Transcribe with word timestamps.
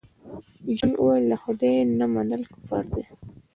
جون 0.77 0.91
وویل 0.97 1.25
د 1.31 1.33
خدای 1.43 1.77
نه 1.99 2.05
منل 2.13 2.41
کفر 2.53 2.83
دی 2.93 3.03